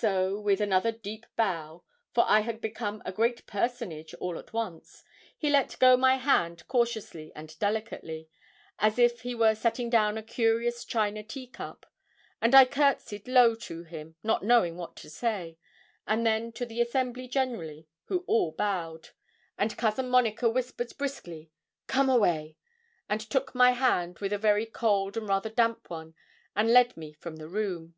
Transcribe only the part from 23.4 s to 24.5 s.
my hand with a